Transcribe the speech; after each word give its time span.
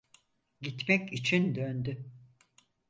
Gitmek 0.61 1.13
için 1.13 1.55
döndü. 1.55 2.11